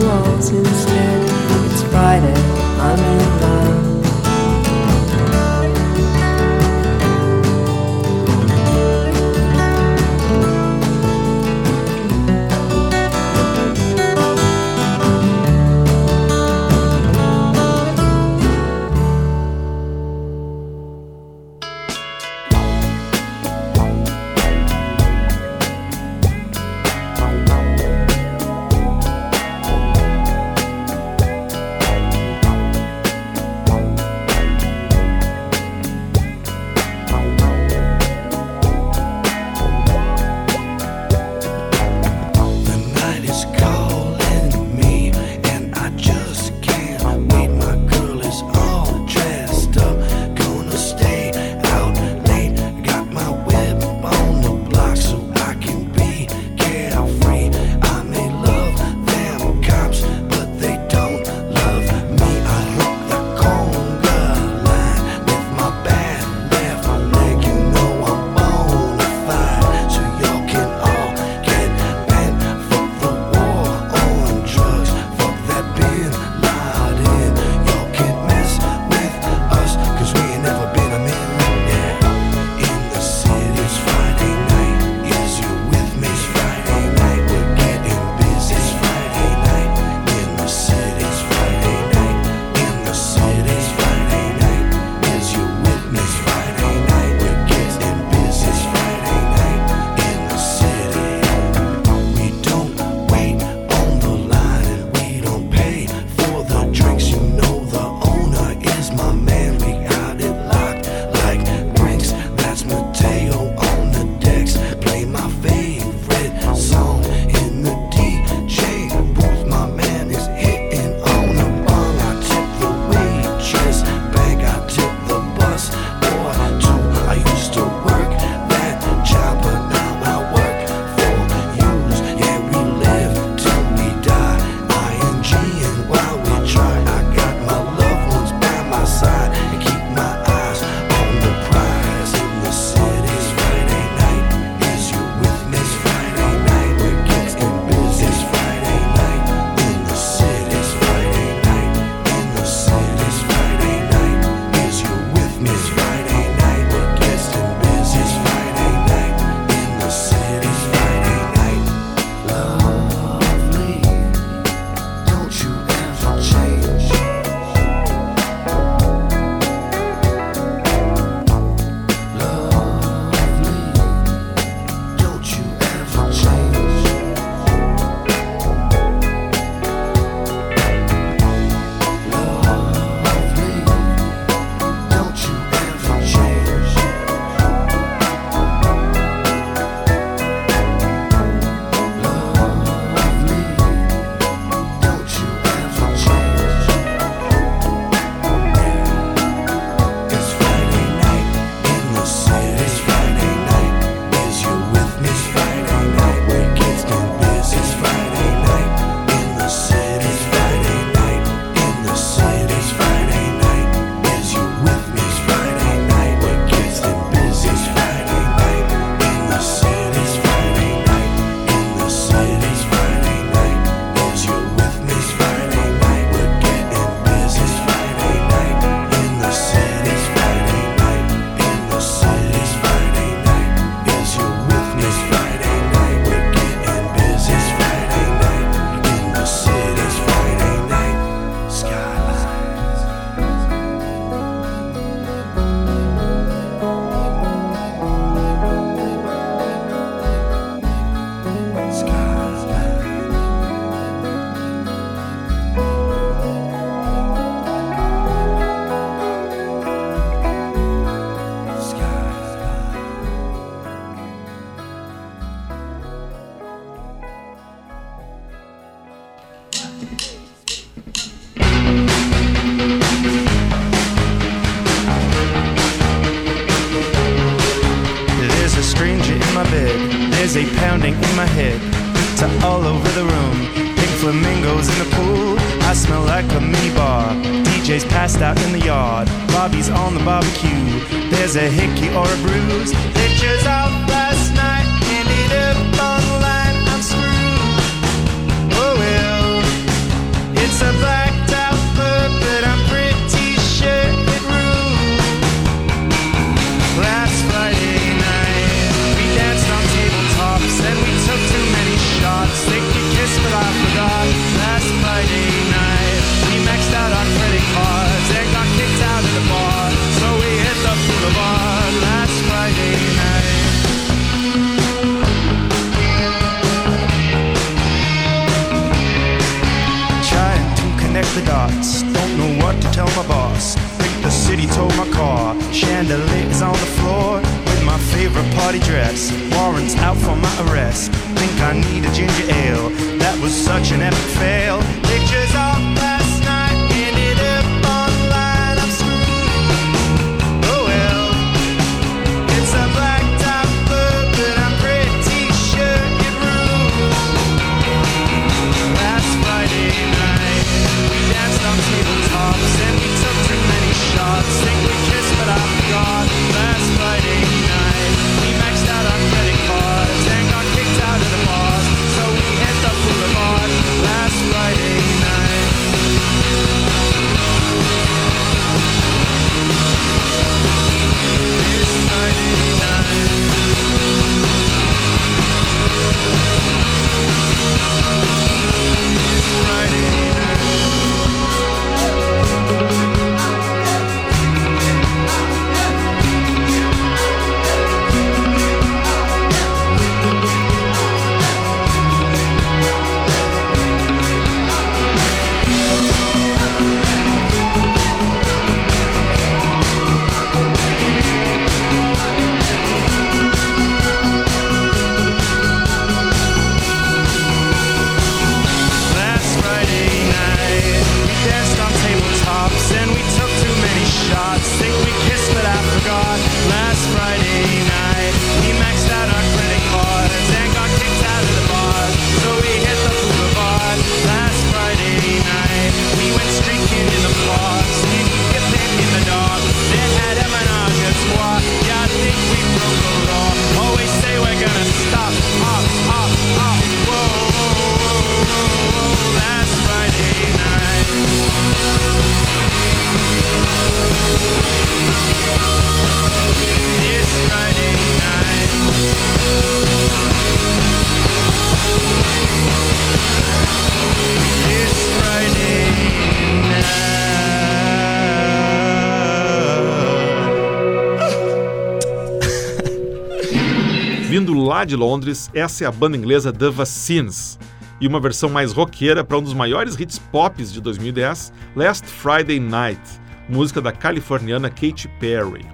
de 474.64 474.76
Londres, 474.76 475.30
essa 475.34 475.64
é 475.64 475.66
a 475.66 475.72
banda 475.72 475.96
inglesa 475.96 476.32
The 476.32 476.50
Vaccines, 476.50 477.38
e 477.80 477.86
uma 477.86 478.00
versão 478.00 478.30
mais 478.30 478.52
roqueira 478.52 479.04
para 479.04 479.18
um 479.18 479.22
dos 479.22 479.34
maiores 479.34 479.78
hits 479.78 479.98
pop 479.98 480.42
de 480.42 480.60
2010, 480.60 481.32
Last 481.54 481.86
Friday 481.86 482.40
Night, 482.40 482.80
música 483.28 483.60
da 483.60 483.72
californiana 483.72 484.48
Katy 484.48 484.88
Perry. 485.00 485.44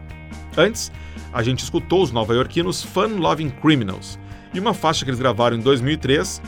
Antes, 0.57 0.93
a 1.33 1.43
gente 1.43 1.61
escutou 1.61 2.03
os 2.03 2.13
nova-iorquinos 2.13 2.83
Fun 2.83 3.19
Loving 3.19 3.51
Criminals 3.51 4.19
e 4.53 4.61
uma 4.61 4.75
faixa 4.75 5.05
que 5.05 5.11
eles 5.11 5.21
gravaram 5.21 5.57
em 5.57 5.61
2003 5.61 6.43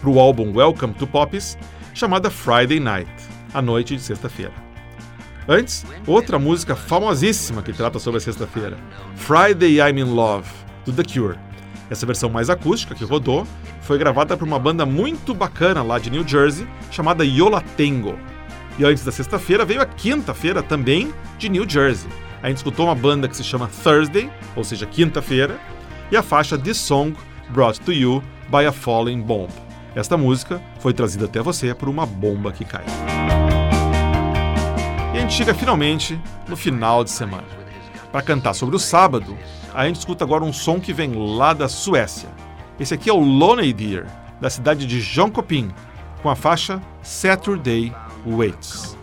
para 0.00 0.10
o 0.10 0.18
álbum 0.18 0.52
Welcome 0.54 0.94
to 0.94 1.06
Poppies, 1.06 1.56
chamada 1.92 2.30
Friday 2.30 2.80
Night, 2.80 3.10
a 3.52 3.62
noite 3.62 3.96
de 3.96 4.02
sexta-feira. 4.02 4.52
Antes, 5.46 5.84
outra 6.06 6.38
música 6.38 6.74
famosíssima 6.74 7.62
que 7.62 7.72
trata 7.72 7.98
sobre 7.98 8.18
a 8.18 8.20
sexta-feira, 8.20 8.78
Friday 9.14 9.78
I'm 9.78 10.00
in 10.00 10.14
Love, 10.14 10.48
do 10.84 10.92
The 10.92 11.04
Cure. 11.04 11.38
Essa 11.90 12.06
versão 12.06 12.30
mais 12.30 12.48
acústica 12.48 12.94
que 12.94 13.04
rodou 13.04 13.46
foi 13.82 13.98
gravada 13.98 14.36
por 14.36 14.46
uma 14.46 14.58
banda 14.58 14.86
muito 14.86 15.34
bacana 15.34 15.82
lá 15.82 15.98
de 15.98 16.10
New 16.10 16.26
Jersey 16.26 16.66
chamada 16.90 17.24
Yola 17.24 17.62
Tango. 17.76 18.18
E 18.78 18.84
antes 18.84 19.04
da 19.04 19.12
sexta-feira 19.12 19.64
veio 19.64 19.80
a 19.80 19.86
quinta-feira 19.86 20.62
também 20.62 21.12
de 21.38 21.48
New 21.48 21.68
Jersey. 21.68 22.10
A 22.42 22.48
gente 22.48 22.58
escutou 22.58 22.86
uma 22.86 22.94
banda 22.94 23.28
que 23.28 23.36
se 23.36 23.44
chama 23.44 23.70
Thursday, 23.82 24.30
ou 24.56 24.64
seja, 24.64 24.84
quinta-feira, 24.86 25.58
e 26.10 26.16
a 26.16 26.22
faixa 26.22 26.58
This 26.58 26.78
Song 26.78 27.14
Brought 27.50 27.80
to 27.80 27.92
You 27.92 28.22
by 28.50 28.66
a 28.66 28.72
Falling 28.72 29.22
Bomb. 29.22 29.50
Esta 29.94 30.16
música 30.16 30.60
foi 30.80 30.92
trazida 30.92 31.26
até 31.26 31.40
você 31.40 31.72
por 31.72 31.88
uma 31.88 32.04
bomba 32.04 32.50
que 32.50 32.64
cai. 32.64 32.84
E 35.14 35.18
a 35.18 35.20
gente 35.20 35.32
chega 35.32 35.54
finalmente 35.54 36.20
no 36.48 36.56
final 36.56 37.04
de 37.04 37.10
semana. 37.10 37.63
Para 38.14 38.22
cantar 38.22 38.54
sobre 38.54 38.76
o 38.76 38.78
sábado, 38.78 39.36
a 39.74 39.88
gente 39.88 39.96
escuta 39.96 40.22
agora 40.22 40.44
um 40.44 40.52
som 40.52 40.78
que 40.78 40.92
vem 40.92 41.36
lá 41.36 41.52
da 41.52 41.68
Suécia. 41.68 42.28
Esse 42.78 42.94
aqui 42.94 43.10
é 43.10 43.12
o 43.12 43.18
Lonely 43.18 43.72
Deer, 43.72 44.06
da 44.40 44.48
cidade 44.48 44.86
de 44.86 45.00
Jönköping, 45.00 45.72
com 46.22 46.30
a 46.30 46.36
faixa 46.36 46.80
Saturday 47.02 47.92
Waits. 48.24 48.96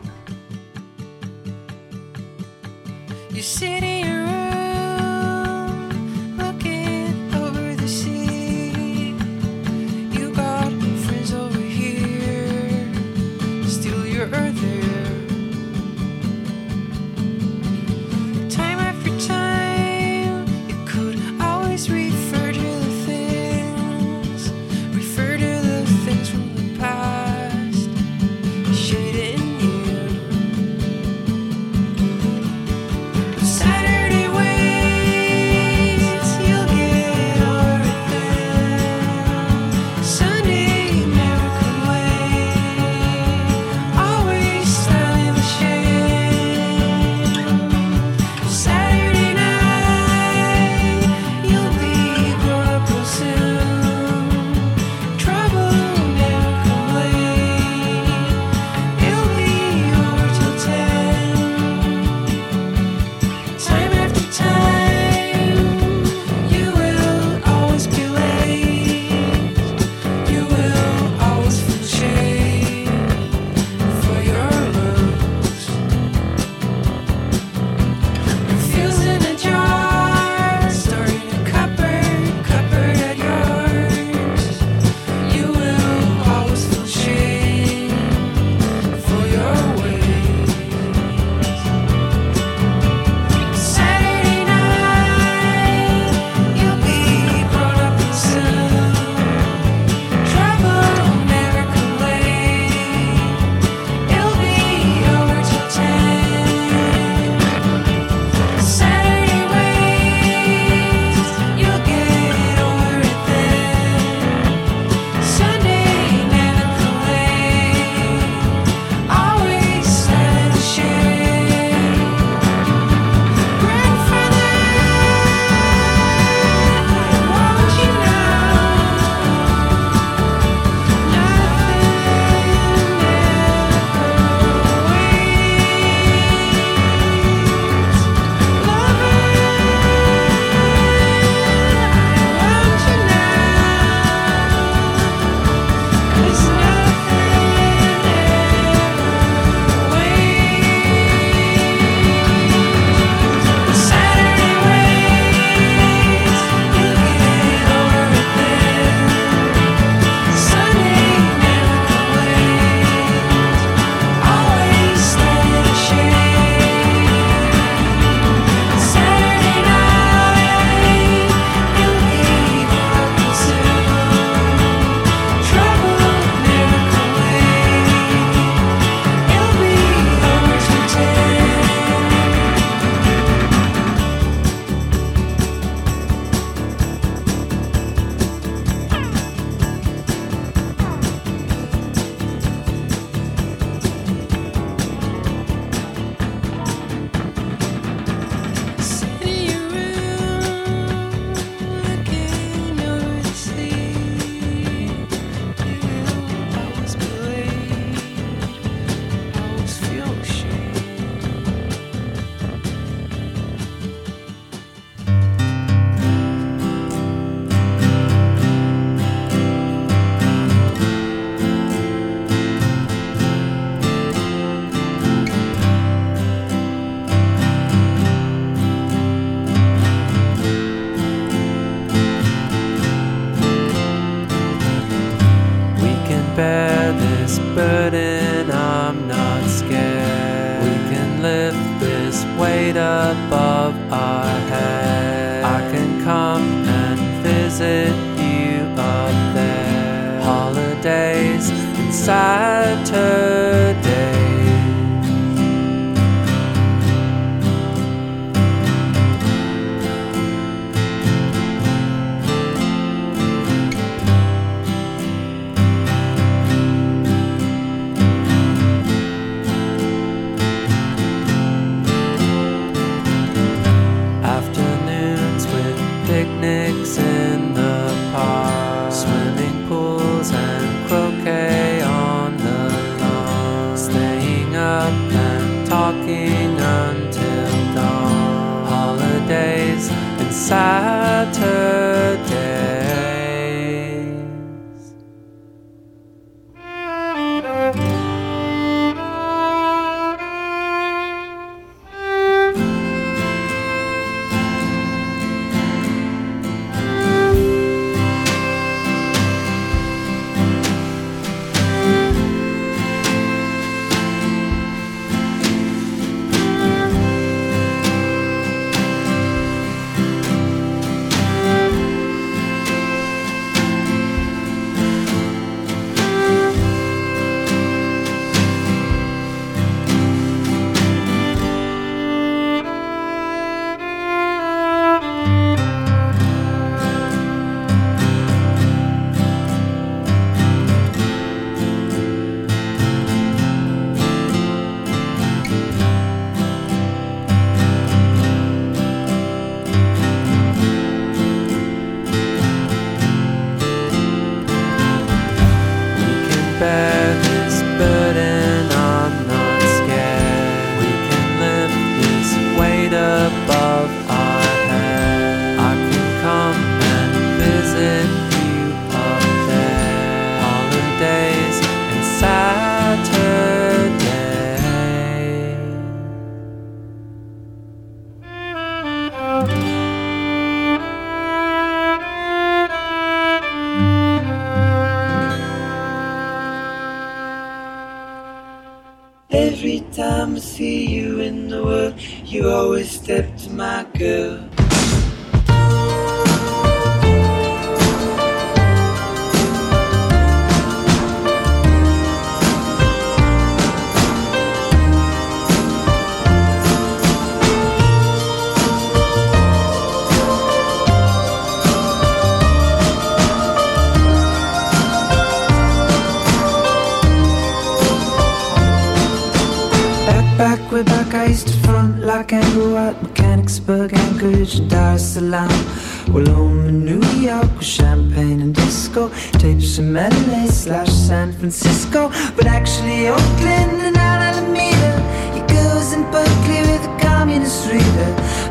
Francisco, 431.42 432.10
but 432.36 432.46
actually 432.46 433.08
Oakland 433.08 433.82
and 433.82 433.98
Alameda. 433.98 434.92
Your 435.36 435.48
girls 435.48 435.92
in 435.92 436.04
Berkeley 436.12 436.62
with 436.70 436.86
a 436.86 436.98
communist 437.02 437.68
reader. 437.68 438.10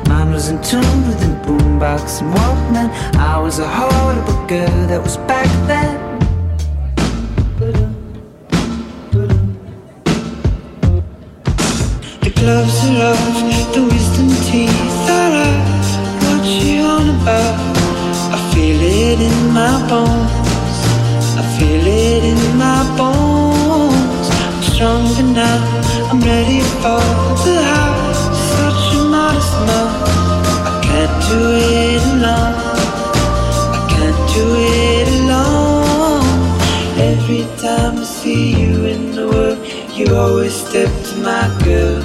Mine 0.08 0.32
was 0.32 0.48
in 0.48 0.60
tune 0.60 1.06
with 1.06 1.22
a 1.22 1.30
boombox 1.46 2.20
and 2.20 2.34
Walkman. 2.34 2.90
I 3.14 3.38
was 3.38 3.60
a 3.60 3.68
horrible 3.68 4.44
girl 4.48 4.86
that 4.88 5.00
was 5.00 5.18
back 5.18 5.46
then. 5.68 6.18
The 12.24 12.30
gloves 12.34 12.76
are 12.88 13.12
off, 13.12 13.72
the 13.72 13.82
wisdom 13.84 14.30
teeth 14.50 15.10
are 15.18 15.34
out. 15.46 15.86
What 16.24 16.44
you 16.44 16.82
on 16.82 17.08
about? 17.22 17.54
I 18.34 18.50
feel 18.52 18.80
it 18.82 19.20
in 19.20 19.54
my 19.54 19.88
bones. 19.88 20.29
Ready 26.30 26.60
for 26.82 27.02
the 27.44 27.58
house. 27.74 28.22
Such 28.54 28.82
a 28.94 29.02
modest 29.14 29.54
mouth. 29.68 29.96
I 30.70 30.74
can't 30.86 31.16
do 31.28 31.40
it 31.58 32.02
alone. 32.14 32.54
I 33.76 33.80
can't 33.90 34.20
do 34.34 34.44
it 34.78 35.08
alone. 35.20 36.28
Every 37.12 37.44
time 37.60 37.98
I 37.98 38.04
see 38.04 38.44
you 38.60 38.84
in 38.84 39.02
the 39.16 39.26
world, 39.26 39.58
you 39.96 40.14
always 40.14 40.54
step 40.54 40.90
to 41.06 41.14
my 41.28 41.46
girl. 41.64 42.00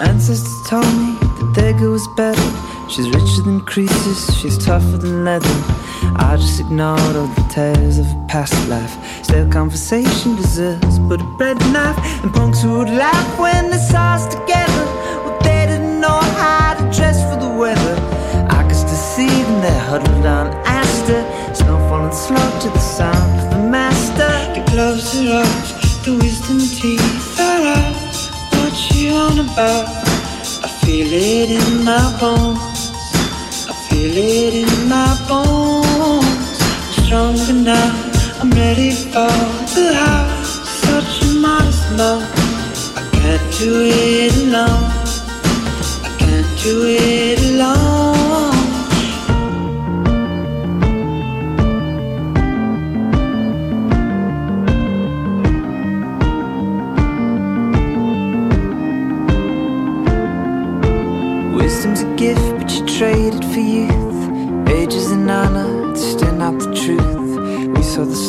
Ancestors 0.00 0.58
told 0.68 0.92
me 1.02 1.12
that 1.38 1.52
their 1.54 1.72
girl 1.72 1.92
was 1.92 2.08
better. 2.16 2.50
She's 2.90 3.08
richer 3.10 3.42
than 3.42 3.60
Croesus, 3.60 4.34
she's 4.38 4.58
tougher 4.58 4.98
than 4.98 5.24
leather. 5.24 5.56
I 6.14 6.36
just 6.36 6.60
ignored 6.60 7.16
all 7.16 7.26
the 7.26 7.46
tales 7.50 7.98
of 7.98 8.06
a 8.10 8.26
past 8.28 8.56
life. 8.68 8.94
Still, 9.24 9.48
conversation 9.50 10.36
deserves 10.36 10.98
but 11.00 11.20
a 11.20 11.24
bread 11.38 11.58
knife. 11.72 11.98
And 12.22 12.32
punks 12.32 12.62
who 12.62 12.78
would 12.78 12.90
laugh 12.90 13.38
when 13.38 13.70
they 13.70 13.78
saw 13.78 14.14
us 14.14 14.26
together. 14.26 14.84
Well, 15.24 15.38
they 15.42 15.66
didn't 15.66 16.00
know 16.00 16.20
how 16.40 16.74
to 16.74 16.84
dress 16.96 17.18
for 17.28 17.38
the 17.40 17.52
weather. 17.62 17.94
I 18.50 18.62
could 18.62 18.76
still 18.76 19.02
see 19.14 19.28
them 19.28 19.60
there 19.62 19.80
huddled 19.90 20.26
on 20.26 20.46
Astor. 20.64 21.22
Snow 21.54 21.78
falling 21.88 22.12
slow 22.12 22.48
to 22.60 22.68
the 22.68 22.78
sound 22.78 23.40
of 23.40 23.50
the 23.50 23.62
master. 23.68 24.30
The 24.54 24.62
gloves 24.70 25.16
are 25.20 25.42
off, 25.42 26.04
the 26.04 26.12
wisdom 26.22 26.58
teeth 26.58 27.40
are 27.40 27.64
out. 27.80 28.16
What 28.56 28.74
you 28.94 29.12
on 29.12 29.38
about? 29.40 29.88
I 30.64 30.68
feel 30.82 31.08
it 31.12 31.50
in 31.50 31.84
my 31.84 32.16
bones. 32.20 32.90
I 33.68 33.74
feel 33.88 34.16
it 34.16 34.54
in 34.54 34.88
my 34.88 35.26
bones 35.28 35.85
strong 37.06 37.38
enough. 37.48 38.42
I'm 38.42 38.50
ready 38.50 38.90
for 38.90 39.30
the 39.74 39.94
house. 39.94 40.52
Such 40.86 41.22
a 41.22 41.26
modest 41.40 41.92
love. 41.92 42.24
I 42.96 43.00
can't 43.12 43.58
do 43.60 43.82
it 43.84 44.36
alone. 44.42 44.90
I 46.02 46.10
can't 46.18 46.50
do 46.64 46.84
it 46.84 47.38
alone. 47.50 48.56
Wisdom's 61.54 62.00
a 62.02 62.04
gift, 62.16 62.50
but 62.58 62.68
you 62.72 62.84
trade 62.98 63.34
it 63.34 63.44
for 63.44 63.60
youth. 63.60 64.05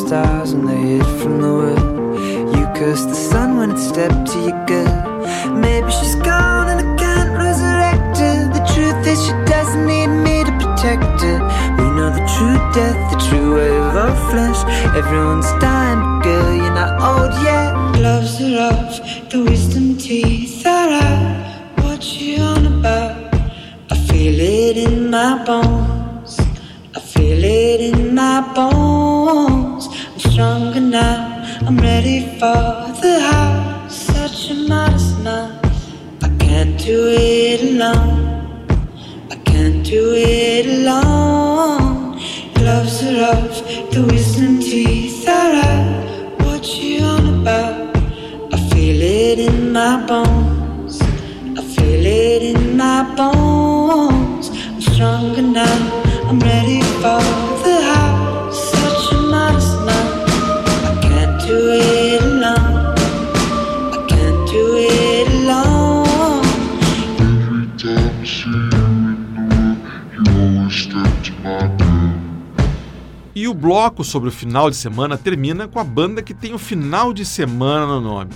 Stars 0.08 0.54
when 0.54 0.64
they 0.64 0.82
hid 0.92 1.06
from 1.20 1.34
the 1.42 1.52
world. 1.60 2.56
You 2.56 2.64
cursed 2.78 3.10
the 3.10 3.20
sun 3.30 3.58
when 3.58 3.72
it 3.72 3.78
stepped 3.90 4.22
to 4.32 4.38
your 4.46 4.58
good. 4.64 4.92
Maybe 5.52 5.90
she's 5.98 6.14
gone 6.30 6.66
and 6.72 6.80
I 6.84 6.88
can't 7.04 7.32
resurrect 7.44 8.16
her. 8.24 8.36
The 8.56 8.64
truth 8.72 9.00
is, 9.12 9.18
she 9.26 9.34
doesn't 9.52 9.84
need 9.86 10.10
me 10.26 10.36
to 10.48 10.52
protect 10.62 11.20
her. 11.26 11.38
We 11.78 11.84
know 11.96 12.08
the 12.18 12.24
true 12.34 12.58
death, 12.78 12.98
the 13.12 13.18
true 13.28 13.56
wave 13.56 13.84
of 13.90 13.96
our 14.04 14.16
flesh. 14.30 14.60
Everyone's 14.96 15.52
dying, 15.60 16.00
but 16.00 16.22
girl, 16.24 16.54
you're 16.60 16.78
not 16.82 16.92
old 17.10 17.34
yet. 17.44 17.70
Gloves 17.96 18.40
are 18.40 18.56
off, 18.72 18.94
the 19.28 19.44
wisdom 19.44 19.98
teeth 19.98 20.66
are 20.66 20.90
out. 21.04 21.84
What 21.84 22.02
you 22.18 22.40
on 22.40 22.64
about? 22.64 23.34
I 23.92 23.96
feel 24.08 24.40
it 24.40 24.78
in 24.78 25.10
my 25.10 25.44
bones. 25.44 26.40
I 26.96 27.00
feel 27.00 27.44
it 27.44 27.80
in 27.90 28.14
my 28.14 28.40
bones. 28.54 28.87
For 32.38 32.94
the 33.02 33.20
house. 33.32 33.96
Such 34.14 34.50
a 34.50 34.54
modest 34.54 35.18
man. 35.24 35.58
I 36.22 36.28
can't 36.38 36.78
do 36.78 37.08
it 37.08 37.60
alone. 37.62 38.66
I 39.28 39.36
can't 39.44 39.84
do 39.84 40.12
it 40.14 40.66
alone. 40.66 42.20
Gloves 42.54 43.02
are 43.02 43.22
off, 43.32 43.56
the 43.90 44.06
wisdom 44.10 44.60
teeth 44.60 45.26
are 45.28 45.54
out. 45.68 46.42
What 46.44 46.64
you 46.78 47.02
on 47.02 47.40
about? 47.40 47.96
I 48.54 48.58
feel 48.70 49.02
it 49.02 49.38
in 49.40 49.72
my 49.72 50.06
bones. 50.06 51.02
I 51.60 51.62
feel 51.74 52.06
it 52.06 52.42
in 52.52 52.76
my 52.76 53.02
bones. 53.16 54.50
I'm 54.50 54.80
stronger 54.80 55.42
now. 55.42 55.78
I'm 56.28 56.38
ready 56.38 56.82
for 57.00 57.47
bloco 73.58 74.04
sobre 74.04 74.28
o 74.28 74.32
final 74.32 74.70
de 74.70 74.76
semana 74.76 75.18
termina 75.18 75.66
com 75.66 75.80
a 75.80 75.84
banda 75.84 76.22
que 76.22 76.32
tem 76.32 76.54
o 76.54 76.58
final 76.58 77.12
de 77.12 77.24
semana 77.24 77.86
no 77.86 78.00
nome. 78.00 78.30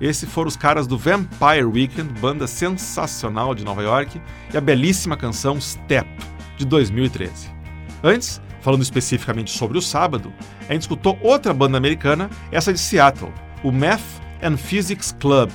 Esses 0.00 0.30
foram 0.30 0.48
os 0.48 0.56
caras 0.56 0.86
do 0.86 0.96
Vampire 0.96 1.64
Weekend, 1.64 2.18
banda 2.20 2.46
sensacional 2.46 3.54
de 3.54 3.64
Nova 3.64 3.82
York, 3.82 4.20
e 4.52 4.56
a 4.56 4.60
belíssima 4.60 5.16
canção 5.16 5.60
Step, 5.60 6.08
de 6.56 6.64
2013. 6.64 7.50
Antes, 8.02 8.40
falando 8.62 8.82
especificamente 8.82 9.50
sobre 9.50 9.76
o 9.76 9.82
sábado, 9.82 10.32
a 10.68 10.72
gente 10.72 10.82
escutou 10.82 11.18
outra 11.20 11.52
banda 11.52 11.76
americana, 11.76 12.30
essa 12.50 12.72
de 12.72 12.78
Seattle, 12.78 13.32
o 13.62 13.72
Math 13.72 14.00
and 14.42 14.56
Physics 14.56 15.14
Club, 15.18 15.50